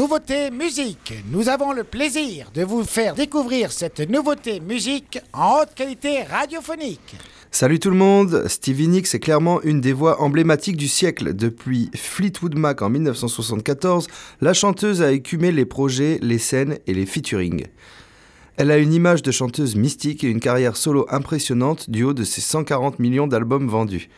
nouveauté 0.00 0.50
musique. 0.50 1.12
Nous 1.30 1.50
avons 1.50 1.72
le 1.72 1.84
plaisir 1.84 2.50
de 2.54 2.64
vous 2.64 2.84
faire 2.84 3.14
découvrir 3.14 3.70
cette 3.70 4.00
nouveauté 4.00 4.58
musique 4.58 5.18
en 5.34 5.58
haute 5.58 5.74
qualité 5.74 6.22
radiophonique. 6.22 7.16
Salut 7.50 7.78
tout 7.78 7.90
le 7.90 7.96
monde, 7.96 8.44
Stevie 8.48 8.88
Nicks 8.88 9.14
est 9.14 9.18
clairement 9.18 9.60
une 9.60 9.82
des 9.82 9.92
voix 9.92 10.22
emblématiques 10.22 10.78
du 10.78 10.88
siècle. 10.88 11.34
Depuis 11.34 11.90
Fleetwood 11.94 12.56
Mac 12.56 12.80
en 12.80 12.88
1974, 12.88 14.06
la 14.40 14.54
chanteuse 14.54 15.02
a 15.02 15.12
écumé 15.12 15.52
les 15.52 15.66
projets, 15.66 16.18
les 16.22 16.38
scènes 16.38 16.78
et 16.86 16.94
les 16.94 17.04
featuring. 17.04 17.66
Elle 18.56 18.70
a 18.70 18.78
une 18.78 18.94
image 18.94 19.20
de 19.20 19.30
chanteuse 19.30 19.76
mystique 19.76 20.24
et 20.24 20.28
une 20.28 20.40
carrière 20.40 20.78
solo 20.78 21.04
impressionnante 21.10 21.90
du 21.90 22.04
haut 22.04 22.14
de 22.14 22.24
ses 22.24 22.40
140 22.40 23.00
millions 23.00 23.26
d'albums 23.26 23.68
vendus. 23.68 24.08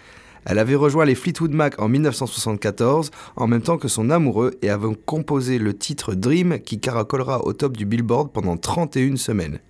Elle 0.45 0.59
avait 0.59 0.75
rejoint 0.75 1.05
les 1.05 1.15
Fleetwood 1.15 1.53
Mac 1.53 1.81
en 1.81 1.89
1974, 1.89 3.11
en 3.37 3.47
même 3.47 3.63
temps 3.63 3.79
que 3.79 3.89
son 3.89 4.11
amoureux, 4.11 4.53
et 4.63 4.71
avait 4.71 4.89
composé 5.07 5.59
le 5.59 5.75
titre 5.75 6.15
Dream 6.15 6.59
qui 6.59 6.81
caracolera 6.81 7.45
au 7.45 7.53
top 7.53 7.77
du 7.77 7.87
Billboard 7.87 8.33
pendant 8.33 8.57
31 8.57 9.17
semaines. 9.17 9.61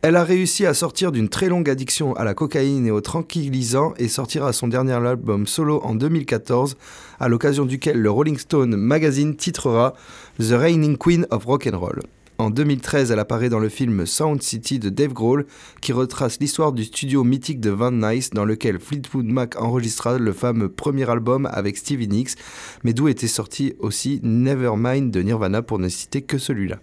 Elle 0.00 0.14
a 0.14 0.22
réussi 0.22 0.64
à 0.64 0.74
sortir 0.74 1.10
d'une 1.10 1.28
très 1.28 1.48
longue 1.48 1.68
addiction 1.68 2.14
à 2.14 2.22
la 2.22 2.32
cocaïne 2.32 2.86
et 2.86 2.92
aux 2.92 3.00
tranquillisants 3.00 3.94
et 3.98 4.06
sortira 4.06 4.52
son 4.52 4.68
dernier 4.68 4.92
album 4.92 5.48
solo 5.48 5.80
en 5.82 5.96
2014, 5.96 6.76
à 7.18 7.28
l'occasion 7.28 7.64
duquel 7.64 8.00
le 8.00 8.10
Rolling 8.10 8.38
Stone 8.38 8.76
magazine 8.76 9.34
titrera 9.34 9.94
The 10.38 10.52
Reigning 10.52 10.96
Queen 10.96 11.26
of 11.30 11.44
Rock'n'Roll. 11.44 12.02
En 12.40 12.50
2013, 12.50 13.10
elle 13.10 13.18
apparaît 13.18 13.48
dans 13.48 13.58
le 13.58 13.68
film 13.68 14.06
Sound 14.06 14.40
City 14.42 14.78
de 14.78 14.90
Dave 14.90 15.12
Grohl, 15.12 15.44
qui 15.80 15.92
retrace 15.92 16.38
l'histoire 16.38 16.70
du 16.70 16.84
studio 16.84 17.24
mythique 17.24 17.58
de 17.58 17.70
Van 17.70 17.90
Nuys, 17.90 18.30
dans 18.32 18.44
lequel 18.44 18.78
Fleetwood 18.78 19.26
Mac 19.26 19.60
enregistra 19.60 20.18
le 20.18 20.32
fameux 20.32 20.68
premier 20.68 21.10
album 21.10 21.48
avec 21.50 21.76
Stevie 21.76 22.06
Nicks, 22.06 22.36
mais 22.84 22.92
d'où 22.92 23.08
était 23.08 23.26
sorti 23.26 23.74
aussi 23.80 24.20
Nevermind 24.22 25.10
de 25.10 25.20
Nirvana 25.20 25.62
pour 25.62 25.80
ne 25.80 25.88
citer 25.88 26.22
que 26.22 26.38
celui-là. 26.38 26.78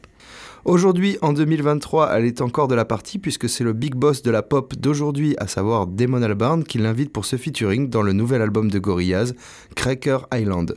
Aujourd'hui, 0.66 1.18
en 1.22 1.32
2023, 1.32 2.12
elle 2.18 2.26
est 2.26 2.42
encore 2.42 2.68
de 2.68 2.76
la 2.76 2.84
partie 2.84 3.18
puisque 3.18 3.48
c'est 3.48 3.64
le 3.64 3.72
big 3.72 3.96
boss 3.96 4.24
de 4.24 4.32
la 4.32 4.42
pop 4.42 4.76
d'aujourd'hui, 4.76 5.36
à 5.38 5.48
savoir 5.48 5.88
Damon 5.88 6.22
Albarn, 6.22 6.66
qui 6.66 6.80
l'invite 6.80 7.14
pour 7.14 7.24
ce 7.24 7.38
featuring 7.38 7.90
dans 7.90 8.02
le 8.02 8.12
nouvel 8.12 8.42
album 8.42 8.70
de 8.70 8.80
Gorillaz, 8.80 9.34
Cracker 9.76 10.18
Island. 10.34 10.76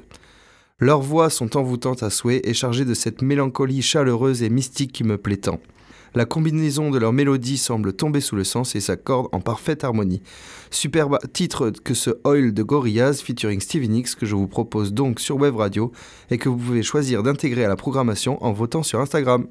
Leurs 0.81 1.01
voix 1.01 1.29
sont 1.29 1.57
envoûtantes 1.57 2.05
à 2.05 2.11
souhait 2.11 2.41
et 2.45 2.55
chargées 2.55 2.85
de 2.85 2.95
cette 2.95 3.21
mélancolie 3.21 3.83
chaleureuse 3.83 4.45
et 4.45 4.49
mystique 4.49 4.93
qui 4.93 5.03
me 5.03 5.19
plaît 5.19 5.39
tant. 5.39 5.59
La 6.15 6.25
combinaison 6.25 6.93
de 6.93 6.99
leurs 6.99 7.13
mélodies 7.13 7.59
semble 7.59 7.93
tomber 7.93 8.21
sous 8.21 8.37
le 8.37 8.45
sens 8.45 8.77
et 8.77 8.81
s'accorde 8.81 9.27
en 9.33 9.41
parfaite 9.41 9.83
harmonie. 9.83 10.23
Superbe 10.71 11.19
titre 11.33 11.71
que 11.71 11.95
ce 11.95 12.11
Oil 12.23 12.55
de 12.55 12.63
Gorillaz 12.63 13.23
featuring 13.25 13.61
Stevie 13.61 13.89
Nicks 13.89 14.15
que 14.15 14.25
je 14.25 14.37
vous 14.37 14.47
propose 14.47 14.93
donc 14.95 15.19
sur 15.19 15.35
Web 15.35 15.57
Radio 15.57 15.91
et 16.31 16.39
que 16.39 16.49
vous 16.49 16.57
pouvez 16.57 16.85
choisir 16.85 17.25
d'intégrer 17.25 17.65
à 17.65 17.69
la 17.69 17.77
programmation 17.77 18.41
en 18.45 18.53
votant 18.53 18.85
sur 18.85 19.01
Instagram. 19.01 19.49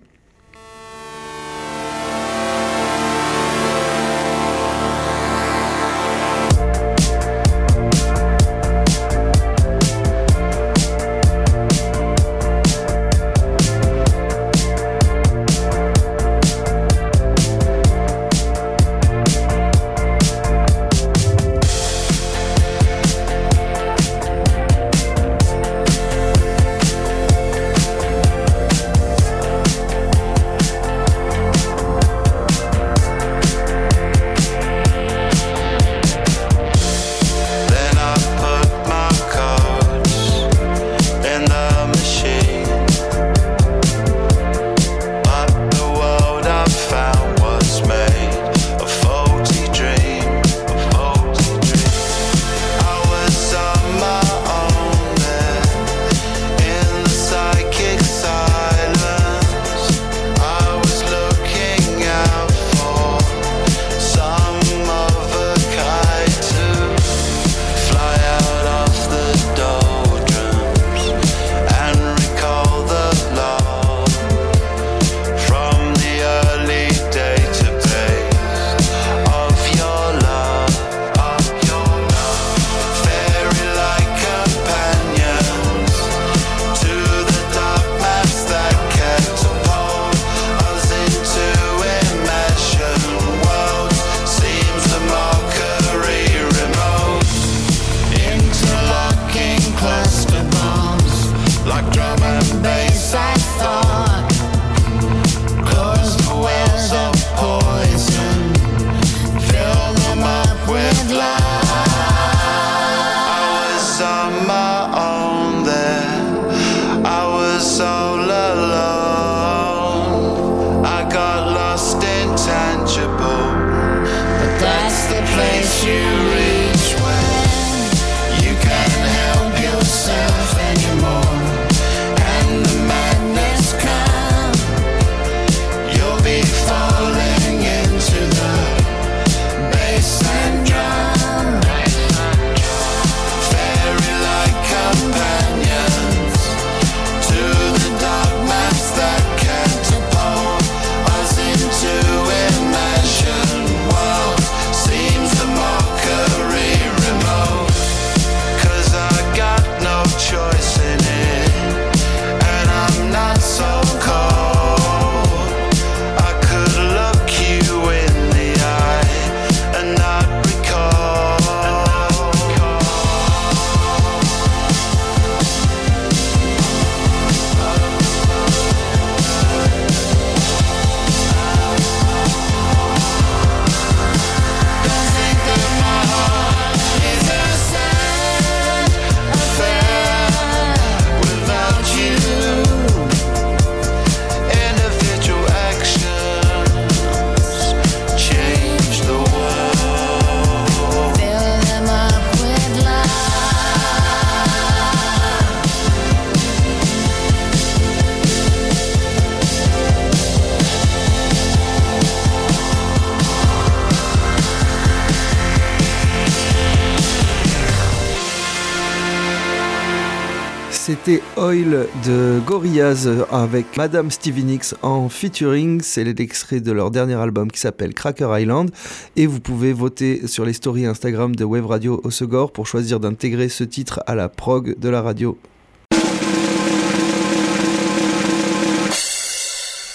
C'était 220.88 221.22
Oil 221.36 221.86
de 222.06 222.39
Gorillaz 222.45 223.10
avec 223.30 223.75
Madame 223.75 224.10
Stevie 224.10 224.45
Nicks 224.45 224.74
en 224.84 225.10
featuring. 225.10 225.81
C'est 225.81 226.06
l'extrait 226.06 226.62
de 226.62 226.72
leur 226.72 226.92
dernier 226.92 227.16
album 227.16 227.51
qui 227.51 227.60
s'appelle 227.60 227.94
Cracker 227.94 228.30
Island. 228.39 228.72
Et 229.18 229.28
vous 229.28 229.42
pouvez 229.42 229.74
voter 229.74 230.28
sur 230.28 230.45
les 230.45 230.54
stories 230.54 230.86
Instagram 230.86 231.36
de 231.36 231.44
Wave 231.44 231.66
Radio 231.66 232.00
Osegor 232.06 232.54
pour 232.54 232.68
choisir 232.68 233.01
d'intégrer 233.01 233.50
ce 233.50 233.66
titre 233.66 234.01
à 234.07 234.16
la 234.16 234.30
prog 234.30 234.80
de 234.80 234.88
la 234.88 235.01
radio. 235.01 235.38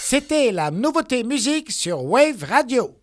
C'était 0.03 0.51
la 0.51 0.69
nouveauté 0.69 1.23
musique 1.23 1.71
sur 1.71 2.03
Wave 2.03 2.43
Radio. 2.47 2.93